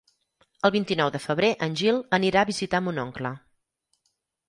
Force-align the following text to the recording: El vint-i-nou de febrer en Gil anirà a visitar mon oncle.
El 0.69 0.73
vint-i-nou 0.75 1.11
de 1.17 1.21
febrer 1.27 1.51
en 1.67 1.77
Gil 1.83 2.01
anirà 2.21 2.43
a 2.47 2.51
visitar 2.53 2.83
mon 2.89 3.07
oncle. 3.07 3.37